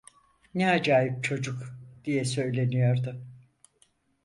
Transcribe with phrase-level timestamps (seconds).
[0.53, 1.71] "Ne acayip çocuk!"
[2.05, 3.21] diye söyleniyordu.